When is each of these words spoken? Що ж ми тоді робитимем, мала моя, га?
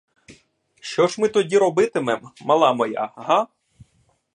Що 0.81 1.07
ж 1.07 1.21
ми 1.21 1.27
тоді 1.29 1.57
робитимем, 1.57 2.31
мала 2.41 2.73
моя, 2.73 3.13
га? 3.15 3.47